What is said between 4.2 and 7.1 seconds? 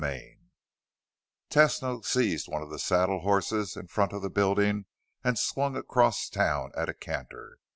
the building and swung across town at a